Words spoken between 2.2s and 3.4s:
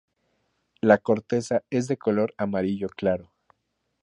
amarillo claro.